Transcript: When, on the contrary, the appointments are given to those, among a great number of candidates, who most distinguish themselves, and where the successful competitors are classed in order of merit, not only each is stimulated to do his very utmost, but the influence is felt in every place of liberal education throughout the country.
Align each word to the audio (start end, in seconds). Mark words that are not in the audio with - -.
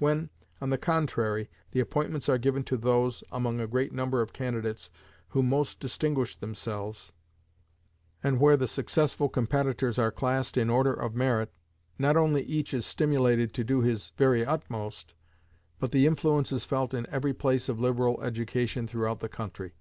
When, 0.00 0.30
on 0.60 0.70
the 0.70 0.76
contrary, 0.76 1.48
the 1.70 1.78
appointments 1.78 2.28
are 2.28 2.36
given 2.36 2.64
to 2.64 2.76
those, 2.76 3.22
among 3.30 3.60
a 3.60 3.68
great 3.68 3.92
number 3.92 4.20
of 4.20 4.32
candidates, 4.32 4.90
who 5.28 5.40
most 5.40 5.78
distinguish 5.78 6.34
themselves, 6.34 7.12
and 8.20 8.40
where 8.40 8.56
the 8.56 8.66
successful 8.66 9.28
competitors 9.28 9.96
are 9.96 10.10
classed 10.10 10.56
in 10.56 10.68
order 10.68 10.92
of 10.92 11.14
merit, 11.14 11.52
not 11.96 12.16
only 12.16 12.42
each 12.42 12.74
is 12.74 12.86
stimulated 12.86 13.54
to 13.54 13.62
do 13.62 13.80
his 13.80 14.10
very 14.18 14.44
utmost, 14.44 15.14
but 15.78 15.92
the 15.92 16.08
influence 16.08 16.50
is 16.50 16.64
felt 16.64 16.92
in 16.92 17.06
every 17.08 17.32
place 17.32 17.68
of 17.68 17.78
liberal 17.78 18.20
education 18.20 18.88
throughout 18.88 19.20
the 19.20 19.28
country. 19.28 19.74